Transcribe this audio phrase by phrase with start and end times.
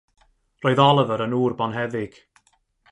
[0.63, 2.21] Roedd Oliver yn ŵr bonheddig.